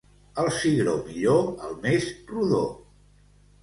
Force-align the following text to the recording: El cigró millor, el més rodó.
El 0.43 0.47
cigró 0.55 0.95
millor, 1.11 1.45
el 1.69 1.79
més 1.87 2.11
rodó. 2.35 2.67